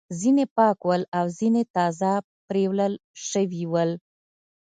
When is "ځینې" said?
0.19-0.45, 1.39-1.61